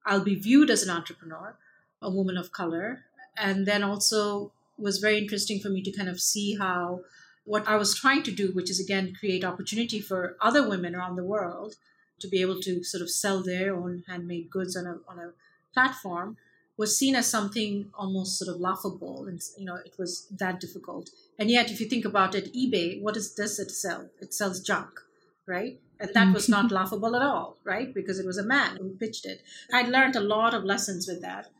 [0.05, 1.57] I'll be viewed as an entrepreneur,
[2.03, 3.05] a woman of color.
[3.37, 7.01] And then also was very interesting for me to kind of see how
[7.45, 11.17] what I was trying to do, which is again create opportunity for other women around
[11.17, 11.77] the world
[12.21, 15.33] to be able to sort of sell their own handmade goods on a, on a
[15.75, 16.37] platform
[16.77, 21.11] was seen as something almost sort of laughable and you know it was that difficult.
[21.39, 24.09] And yet if you think about it ebay what is, does it sell?
[24.21, 25.01] It sells junk
[25.47, 25.81] right?
[25.99, 27.93] And that was not laughable at all right?
[27.93, 29.43] Because it was a man who pitched it.
[29.73, 31.51] I learned a lot of lessons with that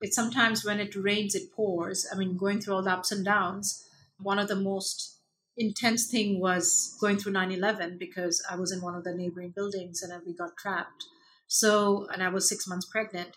[0.00, 2.06] it's sometimes when it rains it pours.
[2.12, 3.84] I mean going through all the ups and downs.
[4.18, 5.16] One of the most
[5.56, 10.02] intense thing was going through 9-11 because i was in one of the neighboring buildings
[10.02, 11.04] and we got trapped.
[11.46, 13.36] So and i was six months pregnant.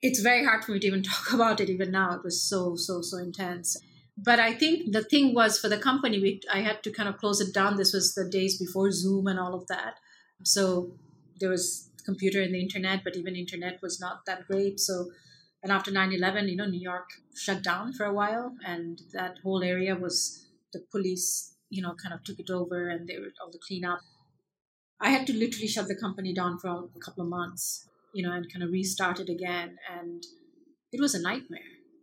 [0.00, 2.14] It's very hard for me to even talk about it even now.
[2.14, 3.76] It was so so so intense.
[4.16, 7.18] But i think the thing was for the company we i had to kind of
[7.18, 7.76] close it down.
[7.76, 9.94] This was the days before zoom and all of that.
[10.44, 10.92] So
[11.40, 14.78] there was computer and the internet but even internet was not that great.
[14.78, 15.10] So
[15.62, 19.62] and after 9-11 you know new york shut down for a while and that whole
[19.62, 23.50] area was the police, you know, kind of took it over and they were all
[23.50, 24.00] the cleanup.
[25.00, 28.32] I had to literally shut the company down for a couple of months, you know,
[28.32, 29.76] and kind of restart it again.
[29.90, 30.24] And
[30.92, 31.60] it was a nightmare,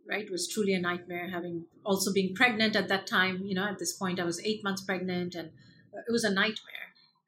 [0.08, 0.24] right?
[0.24, 3.42] It was truly a nightmare having also being pregnant at that time.
[3.44, 5.48] You know, at this point, I was eight months pregnant and
[5.94, 6.72] uh, it was a nightmare.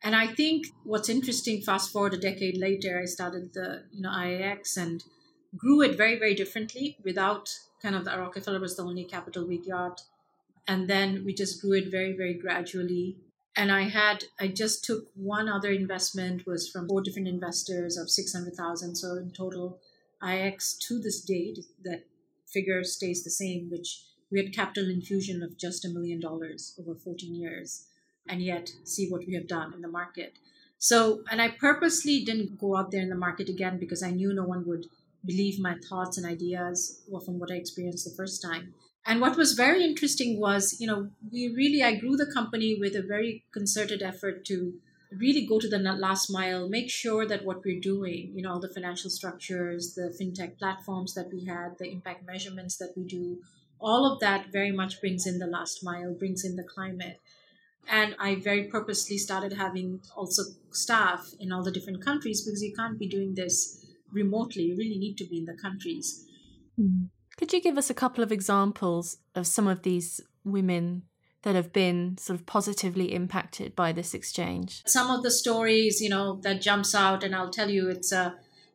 [0.03, 4.11] And I think what's interesting, fast forward a decade later, I started the, you know,
[4.11, 5.05] IIX and
[5.57, 9.59] grew it very, very differently without kind of the Rockefeller was the only capital we
[9.59, 10.03] got.
[10.67, 13.17] And then we just grew it very, very gradually.
[13.57, 18.11] And I had, I just took one other investment was from four different investors of
[18.11, 18.95] 600,000.
[18.97, 19.81] So in total,
[20.23, 22.05] IX to this date, that
[22.47, 26.95] figure stays the same, which we had capital infusion of just a million dollars over
[26.95, 27.87] 14 years.
[28.29, 30.39] And yet see what we have done in the market.
[30.79, 34.33] So, and I purposely didn't go out there in the market again because I knew
[34.35, 34.87] no one would
[35.29, 38.73] believe my thoughts and ideas were from what I experienced the first time.
[39.07, 42.97] And what was very interesting was, you know, we really, I grew the company with
[42.97, 44.75] a very concerted effort to
[45.12, 48.61] really go to the last mile, make sure that what we're doing, you know, all
[48.61, 53.38] the financial structures, the fintech platforms that we had, the impact measurements that we do,
[53.81, 57.21] all of that very much brings in the last mile, brings in the climate.
[57.88, 62.75] And I very purposely started having also staff in all the different countries because you
[62.75, 64.64] can't be doing this remotely.
[64.64, 66.27] You really need to be in the countries.
[66.77, 67.07] Hmm.
[67.37, 71.03] Could you give us a couple of examples of some of these women
[71.42, 74.83] that have been sort of positively impacted by this exchange?
[74.87, 78.18] Some of the stories, you know, that jumps out, and I'll tell you, it's a
[78.18, 78.31] uh,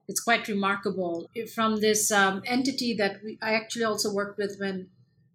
[0.08, 1.30] it's quite remarkable.
[1.56, 4.90] From this um, entity that we, I actually also worked with when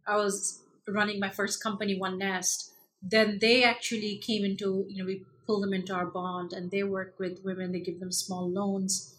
[0.07, 2.71] I was running my first company, One Nest,
[3.03, 6.83] then they actually came into, you know, we pull them into our bond and they
[6.83, 9.18] work with women, they give them small loans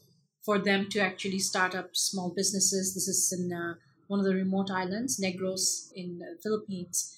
[0.50, 2.96] for them to actually start up small businesses.
[2.96, 3.76] This is in uh,
[4.08, 7.16] one of the remote islands, Negros in the Philippines.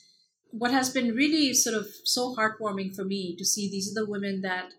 [0.49, 4.11] What has been really sort of so heartwarming for me to see these are the
[4.11, 4.73] women that,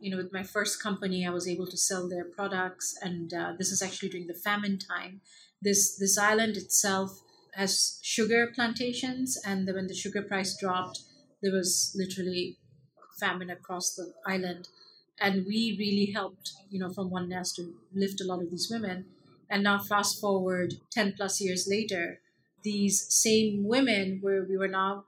[0.00, 3.52] you know, with my first company, I was able to sell their products, and uh,
[3.56, 5.20] this is actually during the famine time.
[5.60, 7.20] This this island itself
[7.54, 10.98] has sugar plantations, and when the sugar price dropped,
[11.40, 12.58] there was literally
[13.20, 14.66] famine across the island
[15.20, 18.68] and we really helped you know from one nest to lift a lot of these
[18.70, 19.06] women.
[19.50, 22.20] And now fast forward 10 plus years later
[22.62, 25.04] these same women where we were now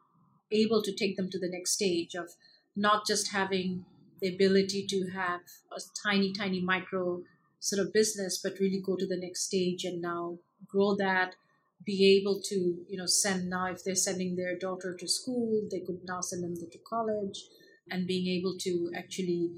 [0.50, 2.30] able to take them to the next stage of
[2.76, 3.84] not just having
[4.20, 5.40] the ability to have
[5.76, 7.22] a tiny tiny micro
[7.60, 11.34] sort of business but really go to the next stage and now grow that
[11.84, 15.80] be able to you know send now if they're sending their daughter to school they
[15.80, 17.44] could now send them to college
[17.90, 19.50] and being able to actually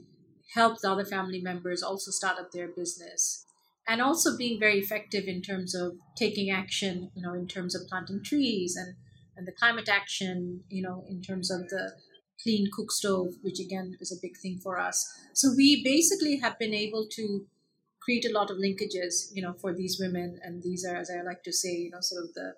[0.55, 3.45] help the other family members also start up their business.
[3.89, 7.87] And also being very effective in terms of taking action you know in terms of
[7.89, 8.97] planting trees and
[9.37, 11.93] and the climate action you know in terms of the
[12.43, 15.07] clean cook stove which again is a big thing for us.
[15.35, 17.47] So we basically have been able to
[18.01, 20.41] create a lot of linkages you know for these women.
[20.43, 22.55] And these are as i like to say you know sort of the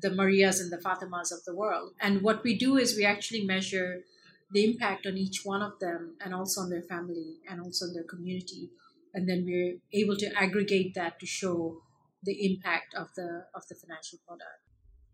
[0.00, 1.94] the marias and the fatimas of the world.
[2.00, 4.04] And what we do is we actually measure
[4.54, 7.92] the impact on each one of them and also on their family and also on
[7.92, 8.70] their community.
[9.12, 11.82] And then we're able to aggregate that to show
[12.22, 14.60] the impact of the of the financial product.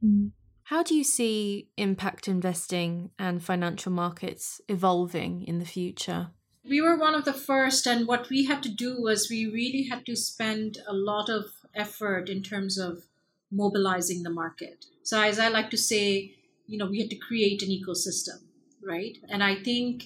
[0.02, 0.30] Mm.
[0.64, 6.30] how do you see impact investing and financial markets evolving in the future?
[6.64, 9.88] We were one of the first and what we had to do was we really
[9.90, 13.04] had to spend a lot of effort in terms of
[13.52, 14.86] mobilizing the market.
[15.02, 18.38] So as i like to say you know we had to create an ecosystem
[18.86, 19.16] right?
[19.28, 20.04] And I think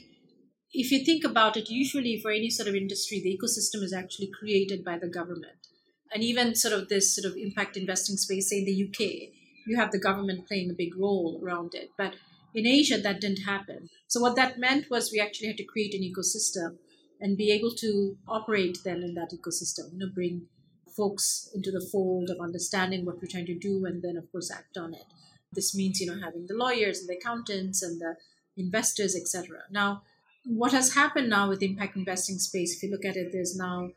[0.72, 4.30] if you think about it, usually for any sort of industry, the ecosystem is actually
[4.38, 5.68] created by the government.
[6.12, 9.34] And even sort of this sort of impact investing space, say in the UK,
[9.66, 11.90] you have the government playing a big role around it.
[11.96, 12.14] But
[12.54, 13.88] in Asia, that didn't happen.
[14.06, 16.76] So what that meant was we actually had to create an ecosystem
[17.20, 20.46] and be able to operate then in that ecosystem, you know, bring
[20.96, 24.50] folks into the fold of understanding what we're trying to do and then of course
[24.50, 25.06] act on it.
[25.52, 28.16] This means, you know, having the lawyers and the accountants and the
[28.56, 29.58] investors, etc.
[29.70, 30.02] Now,
[30.44, 33.90] what has happened now with impact investing space, if you look at it, there's now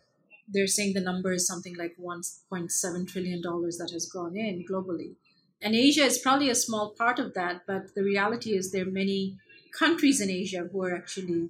[0.48, 5.15] they're saying the number is something like 1.7 trillion dollars that has gone in globally.
[5.62, 8.91] And Asia is probably a small part of that, but the reality is there are
[8.91, 9.38] many
[9.78, 11.50] countries in Asia who are actually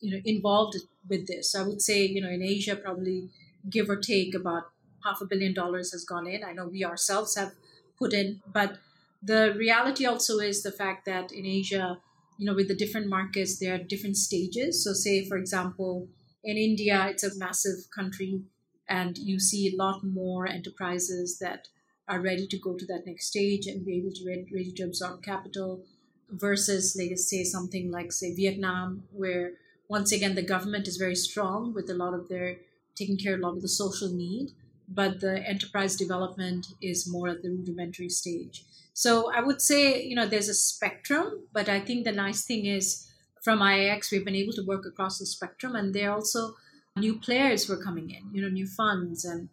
[0.00, 0.76] you know involved
[1.08, 1.52] with this.
[1.52, 3.30] So I would say, you know, in Asia probably
[3.70, 4.64] give or take about
[5.04, 6.44] half a billion dollars has gone in.
[6.44, 7.52] I know we ourselves have
[7.98, 8.78] put in, but
[9.22, 11.98] the reality also is the fact that in Asia
[12.38, 14.84] you know with the different markets there are different stages.
[14.84, 16.08] So say for example
[16.42, 18.42] in india it's a massive country
[18.88, 21.68] and you see a lot more enterprises that
[22.06, 24.82] are ready to go to that next stage and be able to ready, ready to
[24.84, 25.82] absorb capital
[26.30, 29.52] versus like say something like say vietnam where
[29.88, 32.58] once again the government is very strong with a lot of their
[32.94, 34.50] taking care of a lot of the social need
[34.88, 40.14] but the enterprise development is more at the rudimentary stage so I would say, you
[40.14, 43.10] know, there's a spectrum, but I think the nice thing is
[43.42, 46.54] from IIX, we've been able to work across the spectrum, and there are also
[46.96, 49.48] new players who are coming in, you know, new funds and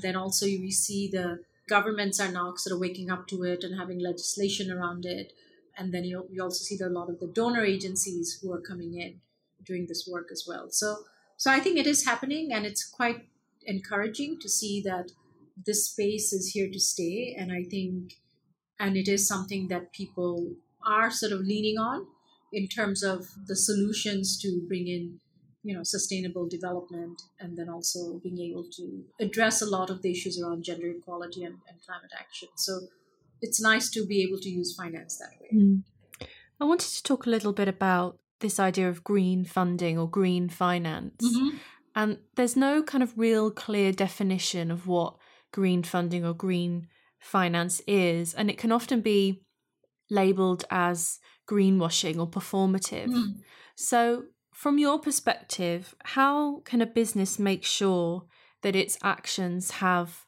[0.00, 3.78] then also we see the governments are now sort of waking up to it and
[3.78, 5.32] having legislation around it.
[5.76, 8.98] And then you, you also see a lot of the donor agencies who are coming
[8.98, 9.20] in
[9.64, 10.70] doing this work as well.
[10.70, 10.96] So,
[11.36, 13.26] so I think it is happening, and it's quite
[13.66, 15.12] encouraging to see that
[15.64, 17.34] this space is here to stay.
[17.38, 18.14] And I think,
[18.78, 20.54] and it is something that people
[20.86, 22.06] are sort of leaning on
[22.52, 25.20] in terms of the solutions to bring in
[25.62, 30.10] you know sustainable development and then also being able to address a lot of the
[30.10, 32.82] issues around gender equality and, and climate action so
[33.42, 35.82] it's nice to be able to use finance that way mm.
[36.60, 40.48] i wanted to talk a little bit about this idea of green funding or green
[40.48, 41.56] finance mm-hmm.
[41.96, 45.16] And there's no kind of real clear definition of what
[45.52, 46.86] green funding or green
[47.18, 49.42] finance is and it can often be
[50.10, 51.18] labeled as
[51.50, 53.34] greenwashing or performative mm.
[53.74, 54.24] so
[54.56, 58.24] from your perspective, how can a business make sure
[58.62, 60.24] that its actions have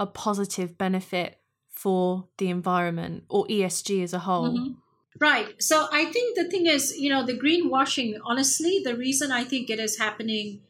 [0.00, 4.56] a positive benefit for the environment or ESG as a whole?
[4.56, 4.72] Mm-hmm.
[5.20, 5.62] Right.
[5.62, 9.68] So I think the thing is, you know, the greenwashing, honestly, the reason I think
[9.68, 10.62] it is happening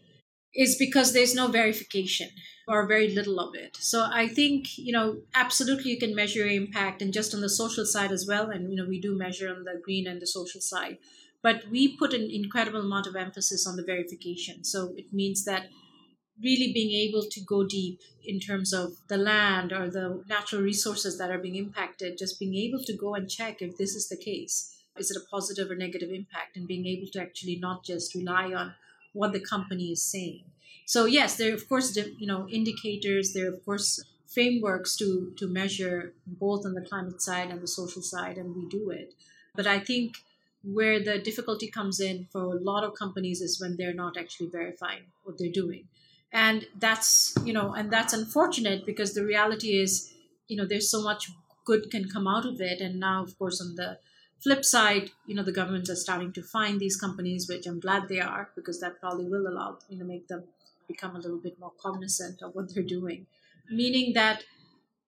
[0.54, 2.28] is because there's no verification
[2.66, 3.76] or very little of it.
[3.76, 7.86] So I think, you know, absolutely you can measure impact and just on the social
[7.86, 8.50] side as well.
[8.50, 10.98] And, you know, we do measure on the green and the social side.
[11.42, 14.64] But we put an incredible amount of emphasis on the verification.
[14.64, 15.68] So it means that
[16.42, 21.18] really being able to go deep in terms of the land or the natural resources
[21.18, 24.16] that are being impacted, just being able to go and check if this is the
[24.16, 24.74] case.
[24.96, 26.56] Is it a positive or negative impact?
[26.56, 28.74] And being able to actually not just rely on
[29.18, 30.44] what the company is saying.
[30.86, 33.32] So yes, there are of course you know indicators.
[33.32, 33.90] There are of course
[34.26, 38.64] frameworks to to measure both on the climate side and the social side, and we
[38.78, 39.14] do it.
[39.54, 40.18] But I think
[40.62, 44.48] where the difficulty comes in for a lot of companies is when they're not actually
[44.48, 45.88] verifying what they're doing
[46.32, 50.12] and that's you know and that's unfortunate because the reality is
[50.48, 51.30] you know there's so much
[51.64, 53.98] good can come out of it and now of course on the
[54.42, 58.08] flip side you know the governments are starting to find these companies which i'm glad
[58.08, 60.44] they are because that probably will allow you know make them
[60.88, 63.26] become a little bit more cognizant of what they're doing.
[63.70, 64.44] Meaning that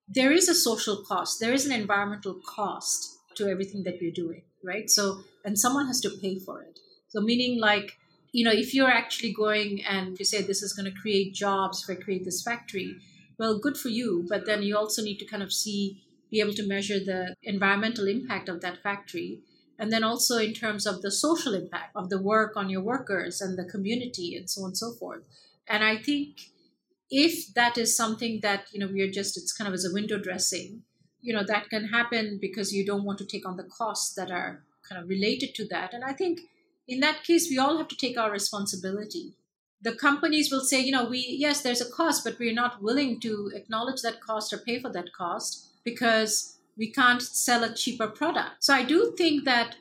[0.07, 4.43] there is a social cost there is an environmental cost to everything that we're doing
[4.63, 4.91] right?
[4.91, 6.79] So and someone has to pay for it.
[7.09, 7.97] So meaning like
[8.33, 11.83] you know if you're actually going and you say this is going to create jobs
[11.83, 12.95] if i create this factory
[13.39, 16.55] well good for you but then you also need to kind of see be able
[16.55, 19.41] to measure the environmental impact of that factory.
[19.79, 23.41] And then also in terms of the social impact of the work on your workers
[23.41, 25.23] and the community and so on and so forth.
[25.67, 26.51] And i think
[27.11, 29.93] if that is something that you know we are just it's kind of as a
[29.93, 30.83] window dressing
[31.21, 34.31] you know that can happen because you don't want to take on the costs that
[34.31, 35.93] are kind of related to that.
[35.93, 36.41] And i think
[36.89, 39.35] in that case we all have to take our responsibility.
[39.83, 43.21] The companies will say you know we yes there's a cost but we're not willing
[43.21, 48.09] to acknowledge that cost or pay for that cost because we can't sell a cheaper
[48.09, 49.77] product so i do think that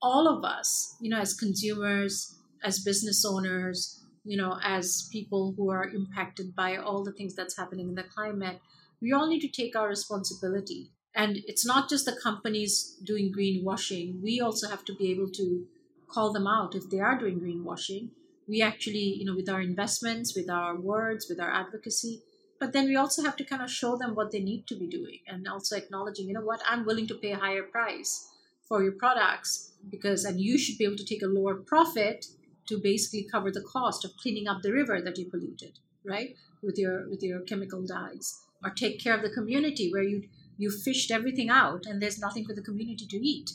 [0.00, 5.70] all of us you know as consumers as business owners you know as people who
[5.70, 8.60] are impacted by all the things that's happening in the climate
[9.02, 10.92] we all need to take our responsibility.
[11.14, 14.22] And it's not just the companies doing greenwashing.
[14.22, 15.66] We also have to be able to
[16.08, 18.10] call them out if they are doing greenwashing.
[18.48, 22.22] We actually, you know, with our investments, with our words, with our advocacy,
[22.62, 24.86] but then we also have to kind of show them what they need to be
[24.86, 28.28] doing and also acknowledging, you know what, I'm willing to pay a higher price
[28.68, 32.26] for your products because, and you should be able to take a lower profit
[32.68, 36.36] to basically cover the cost of cleaning up the river that you polluted, right?
[36.62, 40.22] With your, with your chemical dyes or take care of the community where you
[40.56, 43.50] you fished everything out and there's nothing for the community to eat.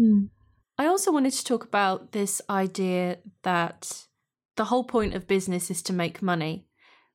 [0.00, 0.30] Mm.
[0.78, 4.08] I also wanted to talk about this idea that
[4.56, 6.66] the whole point of business is to make money.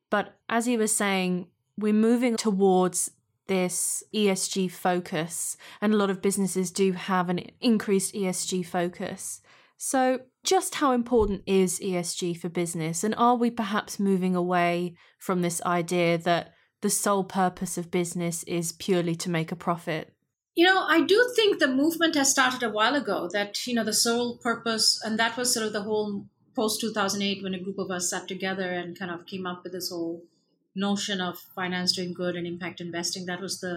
[0.10, 3.12] But as you were saying, we're moving towards
[3.48, 9.42] this ESG focus, and a lot of businesses do have an increased ESG focus.
[9.78, 13.04] So, just how important is ESG for business?
[13.04, 18.44] And are we perhaps moving away from this idea that the sole purpose of business
[18.44, 20.14] is purely to make a profit?
[20.56, 23.84] You know, I do think the movement has started a while ago that, you know,
[23.84, 26.26] the sole purpose, and that was sort of the whole
[26.60, 29.74] post 2008 when a group of us sat together and kind of came up with
[29.74, 30.24] this whole
[30.76, 33.26] notion of finance doing good and impact investing.
[33.26, 33.76] That was the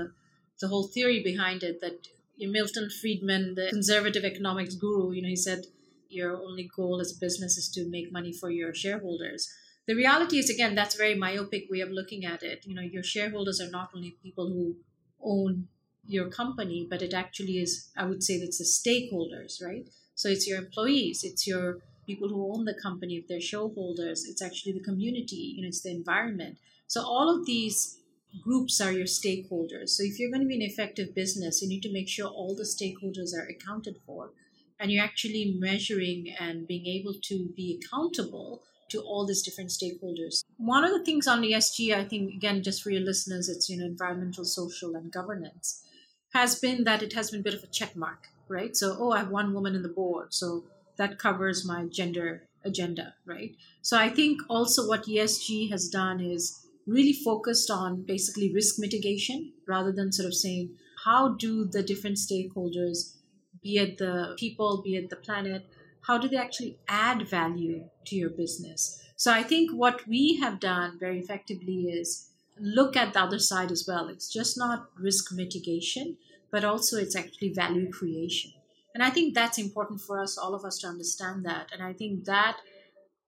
[0.61, 2.09] the whole theory behind it that
[2.39, 5.67] Milton Friedman, the conservative economics guru, you know, he said
[6.09, 9.49] your only goal as a business is to make money for your shareholders
[9.87, 12.83] the reality is again that's a very myopic way of looking at it you know
[12.83, 14.77] your shareholders are not only people who
[15.23, 15.69] own
[16.07, 20.47] your company but it actually is i would say that's the stakeholders right so it's
[20.47, 24.89] your employees it's your people who own the company if they're shareholders it's actually the
[24.91, 28.03] community you know it's the environment So all of these
[28.41, 29.91] groups are your stakeholders.
[29.91, 32.55] So if you're going to be an effective business, you need to make sure all
[32.55, 34.33] the stakeholders are accounted for
[34.79, 40.45] and you're actually measuring and being able to be accountable to all these different stakeholders.
[40.59, 43.79] One of the things on ESG, I think, again, just for your listeners, it's you
[43.79, 45.83] know environmental, social, and governance,
[46.35, 48.77] has been that it has been a bit of a check mark, right?
[48.77, 50.65] So, oh, I have one woman in the board, so
[50.97, 53.57] that covers my gender agenda, right?
[53.81, 59.53] So I think also what ESG has done is really focused on basically risk mitigation
[59.67, 60.71] rather than sort of saying
[61.05, 63.17] how do the different stakeholders
[63.63, 65.65] be it the people be it the planet
[66.03, 69.01] how do they actually add value to your business?
[69.17, 73.71] So i think what we have done very effectively is look at the other side
[73.71, 74.09] as well.
[74.09, 76.17] It's just not risk mitigation
[76.51, 78.53] but also it's actually value creation
[78.95, 81.93] and i think that's important for us all of us to understand that and i
[81.93, 82.57] think that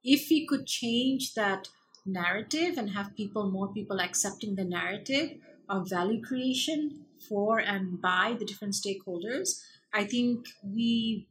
[0.04, 1.68] if we could change that
[2.06, 5.38] narrative and have people, more people accepting the narrative
[5.68, 9.62] of value creation for and by the different stakeholders,
[9.92, 11.26] I think we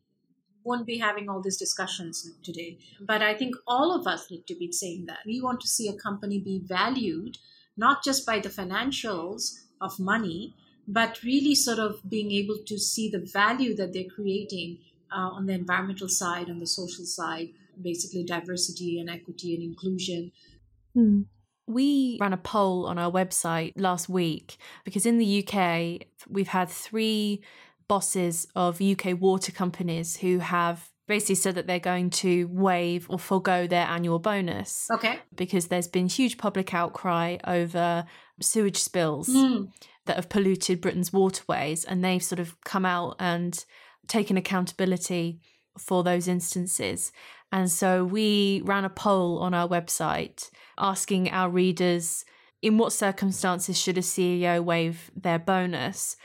[0.64, 2.80] won't be having all these discussions today.
[3.00, 5.20] But I think all of us need to be saying that.
[5.26, 7.38] We want to see a company be valued
[7.76, 10.56] not just by the financials of money,
[10.88, 14.80] but really sort of being able to see the value that they're creating
[15.16, 17.50] uh, on the environmental side, on the social side,
[17.82, 20.32] basically diversity and equity and inclusion.
[20.94, 21.22] Hmm.
[21.66, 26.70] We ran a poll on our website last week because in the UK, we've had
[26.70, 27.42] three
[27.88, 33.20] bosses of UK water companies who have basically said that they're going to waive or
[33.20, 34.88] forego their annual bonus.
[34.92, 35.20] Okay.
[35.36, 38.06] Because there's been huge public outcry over
[38.42, 39.72] sewage spills Mm.
[40.06, 43.64] That have polluted Britain's waterways, and they've sort of come out and
[44.08, 45.40] taken accountability
[45.78, 47.12] for those instances.
[47.52, 52.26] And so we ran a poll on our website asking our readers
[52.62, 56.16] in what circumstances should a CEO waive their bonus.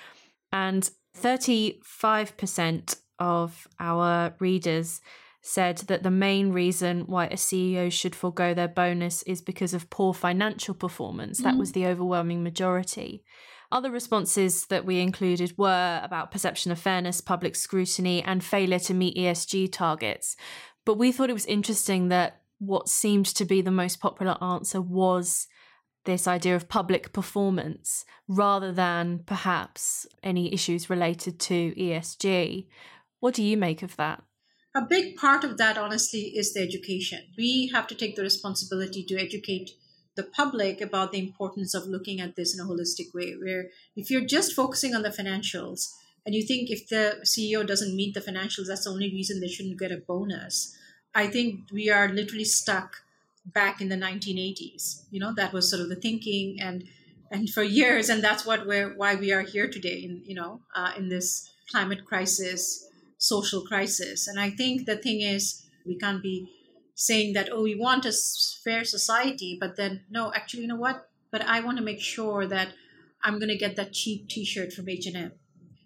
[0.53, 5.01] And 35% of our readers
[5.43, 9.91] said that the main reason why a CEO should forego their bonus is because of
[9.91, 11.39] poor financial performance.
[11.39, 11.59] That mm.
[11.59, 13.25] was the overwhelming majority.
[13.71, 18.95] Other responses that we included were about perception of fairness, public scrutiny, and failure to
[18.95, 20.37] meet ESG targets.
[20.87, 24.81] But we thought it was interesting that what seemed to be the most popular answer
[24.81, 25.49] was
[26.07, 32.67] this idea of public performance rather than perhaps any issues related to ESG.
[33.21, 34.23] What do you make of that?
[34.75, 37.21] A big part of that, honestly, is the education.
[37.37, 39.71] We have to take the responsibility to educate
[40.19, 43.37] the public about the importance of looking at this in a holistic way.
[43.41, 45.95] Where if you're just focusing on the financials
[46.27, 49.49] and you think if the CEO doesn't meet the financials, that's the only reason they
[49.49, 50.77] shouldn't get a bonus,
[51.15, 52.97] I think we are literally stuck
[53.47, 55.05] back in the 1980s.
[55.13, 56.85] You know, that was sort of the thinking, and
[57.31, 59.99] and for years, and that's what we're why we are here today.
[60.03, 62.87] In you know, uh, in this climate crisis,
[63.19, 66.58] social crisis, and I think the thing is, we can't be
[66.99, 68.13] saying that oh, we want a
[68.65, 71.09] fair society, but then no, actually, you know what?
[71.31, 72.73] But I want to make sure that
[73.23, 75.33] I'm going to get that cheap T-shirt from H and M.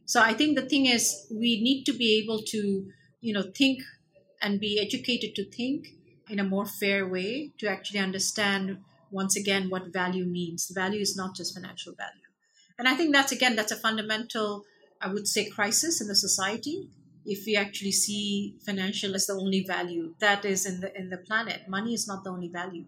[0.06, 2.90] So I think the thing is, we need to be able to
[3.20, 3.82] you know think
[4.42, 5.88] and be educated to think
[6.28, 8.78] in a more fair way to actually understand
[9.10, 12.28] once again what value means value is not just financial value
[12.78, 14.64] and i think that's again that's a fundamental
[15.00, 16.88] i would say crisis in the society
[17.24, 21.18] if we actually see financial as the only value that is in the in the
[21.18, 22.84] planet money is not the only value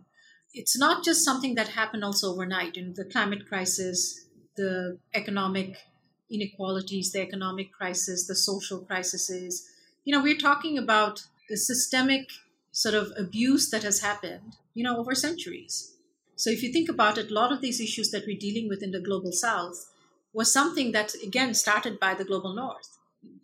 [0.53, 4.27] it's not just something that happened also overnight in the climate crisis
[4.57, 5.77] the economic
[6.31, 9.71] inequalities the economic crisis the social crises
[10.05, 12.29] you know we're talking about the systemic
[12.75, 15.97] sort of abuse that has happened, you know, over centuries.
[16.35, 18.83] So if you think about it, a lot of these issues that we're dealing with
[18.83, 19.93] in the global south
[20.33, 22.94] was something that again started by the global north.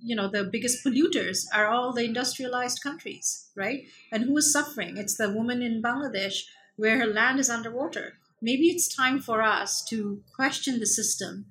[0.02, 3.84] You know, the biggest polluters are all the industrialized countries, right?
[4.10, 4.96] And who is suffering?
[4.96, 6.44] It's the woman in Bangladesh
[6.76, 8.14] where her land is underwater.
[8.40, 11.46] Maybe it's time for us to question the system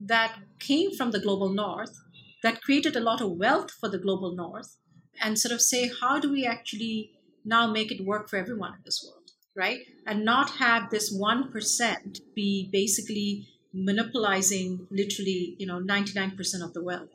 [0.00, 2.00] that came from the global north,
[2.42, 4.76] that created a lot of wealth for the global north,
[5.20, 7.12] and sort of say, how do we actually
[7.44, 9.80] now make it work for everyone in this world, right?
[10.06, 17.10] And not have this 1% be basically monopolizing literally, you know, 99% of the wealth.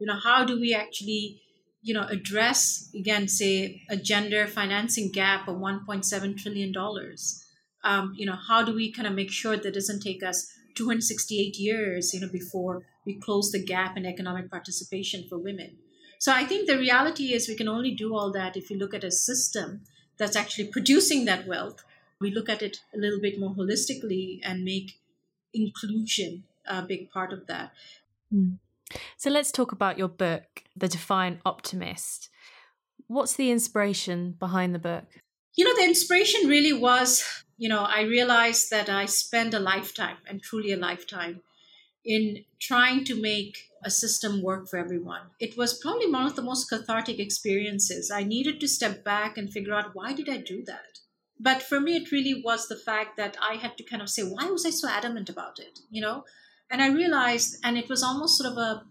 [0.00, 1.42] You know, how do we actually,
[1.82, 6.74] you know, address, again, say, a gender financing gap of $1.7 trillion?
[7.84, 10.50] Um, you know, how do we kind of make sure that it doesn't take us
[10.74, 15.76] 268 years, you know, before we close the gap in economic participation for women?
[16.18, 18.94] So I think the reality is we can only do all that if you look
[18.94, 19.82] at a system
[20.18, 21.82] that's actually producing that wealth,
[22.20, 25.00] we look at it a little bit more holistically and make
[25.54, 27.72] inclusion a big part of that.
[28.32, 28.58] Mm.
[29.16, 32.28] So let's talk about your book, The Defiant Optimist.
[33.06, 35.04] What's the inspiration behind the book?
[35.56, 37.24] You know, the inspiration really was,
[37.58, 41.40] you know, I realized that I spend a lifetime and truly a lifetime
[42.04, 45.22] in trying to make a system work for everyone.
[45.38, 48.10] It was probably one of the most cathartic experiences.
[48.10, 51.00] I needed to step back and figure out why did I do that?
[51.38, 54.22] But for me, it really was the fact that I had to kind of say,
[54.22, 55.80] why was I so adamant about it?
[55.90, 56.24] You know?
[56.70, 58.84] And I realized, and it was almost sort of a,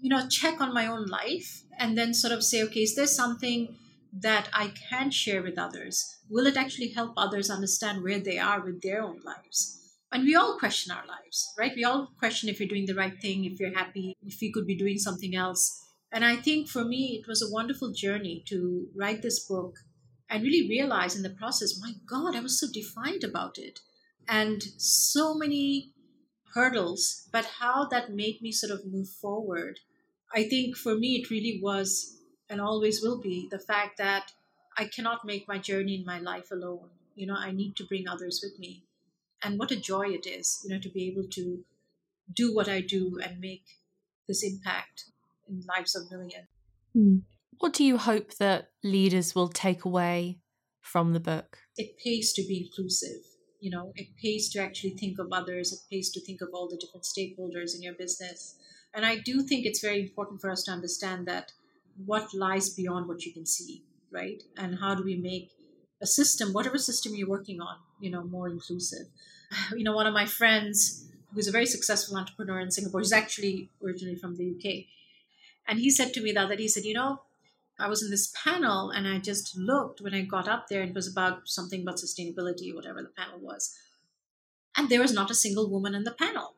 [0.00, 3.06] you know, check on my own life and then sort of say, okay, is there
[3.06, 3.76] something
[4.12, 6.16] that I can share with others?
[6.30, 9.76] Will it actually help others understand where they are with their own lives?
[10.12, 11.72] And we all question our lives, right?
[11.76, 14.66] We all question if you're doing the right thing, if you're happy, if you could
[14.66, 15.82] be doing something else.
[16.12, 19.76] And I think for me, it was a wonderful journey to write this book
[20.30, 23.80] and really realize in the process, my God, I was so defiant about it.
[24.28, 25.92] And so many
[26.56, 29.78] hurdles, but how that made me sort of move forward.
[30.34, 32.16] I think for me, it really was
[32.50, 34.32] and always will be the fact that
[34.76, 36.90] I cannot make my journey in my life alone.
[37.14, 38.86] You know, I need to bring others with me
[39.42, 41.64] and what a joy it is you know to be able to
[42.32, 43.64] do what i do and make
[44.28, 45.04] this impact
[45.48, 46.48] in lives of millions
[46.96, 47.22] mm.
[47.58, 50.38] what do you hope that leaders will take away
[50.80, 53.22] from the book it pays to be inclusive
[53.66, 56.68] you know it pays to actually think of others it pays to think of all
[56.68, 58.56] the different stakeholders in your business.
[58.94, 61.52] And i do think it's very important for us to understand that
[62.10, 64.42] what lies beyond what you can see right?
[64.56, 65.50] And how do we make
[66.00, 69.06] a system whatever system you're working on you know more inclusive.
[69.78, 73.56] You know one of my friends who's a very successful entrepreneur in singapore he's actually
[73.84, 74.66] originally from the uk
[75.68, 77.20] and he said to me that that he said you know
[77.78, 80.94] i was in this panel and i just looked when i got up there it
[80.94, 83.76] was about something about sustainability whatever the panel was
[84.76, 86.54] and there was not a single woman in the panel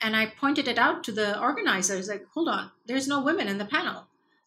[0.00, 3.58] and i pointed it out to the organizers like hold on there's no women in
[3.58, 4.06] the panel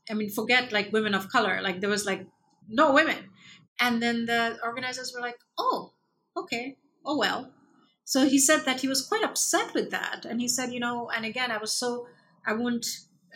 [0.10, 2.26] i mean forget like women of color like there was like
[2.70, 3.30] no women
[3.80, 5.94] and then the organizers were like, oh,
[6.36, 7.52] okay, oh well.
[8.04, 10.26] So he said that he was quite upset with that.
[10.26, 12.08] And he said, you know, and again, I was so,
[12.46, 12.88] I wouldn't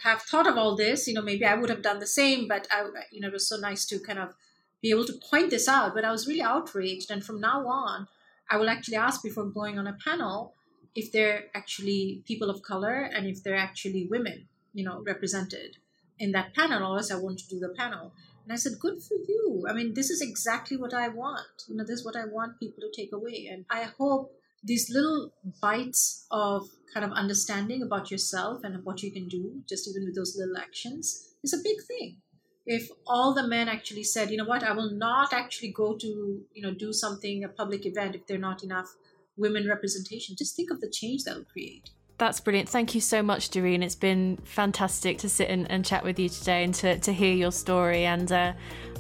[0.03, 1.07] have thought of all this.
[1.07, 3.47] You know, maybe I would have done the same, but I, you know, it was
[3.47, 4.33] so nice to kind of
[4.81, 5.93] be able to point this out.
[5.93, 7.11] But I was really outraged.
[7.11, 8.07] And from now on,
[8.49, 10.55] I will actually ask before going on a panel
[10.95, 15.77] if they're actually people of color and if they're actually women, you know, represented
[16.19, 18.13] in that panel, or else I won't do the panel.
[18.43, 19.65] And I said, Good for you.
[19.69, 21.65] I mean, this is exactly what I want.
[21.67, 23.49] You know, this is what I want people to take away.
[23.51, 24.33] And I hope
[24.63, 29.87] these little bites of kind of understanding about yourself and what you can do, just
[29.87, 32.17] even with those little actions, is a big thing.
[32.65, 36.07] If all the men actually said, you know what, I will not actually go to,
[36.53, 38.87] you know, do something, a public event, if there are not enough
[39.35, 41.89] women representation, just think of the change that will create.
[42.19, 42.69] That's brilliant.
[42.69, 43.81] Thank you so much, Durreen.
[43.81, 47.33] It's been fantastic to sit and, and chat with you today and to, to hear
[47.33, 48.05] your story.
[48.05, 48.53] And uh,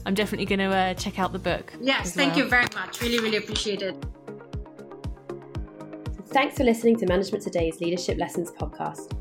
[0.07, 1.71] I'm definitely going to uh, check out the book.
[1.79, 2.45] Yes, thank well.
[2.45, 2.99] you very much.
[2.99, 3.95] Really, really appreciate it.
[6.31, 9.11] Thanks for listening to Management Today's Leadership Lessons podcast.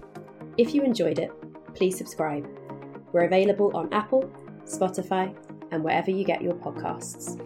[0.56, 1.32] If you enjoyed it,
[1.74, 2.48] please subscribe.
[3.12, 4.30] We're available on Apple,
[4.64, 5.34] Spotify,
[5.72, 7.36] and wherever you get your podcasts.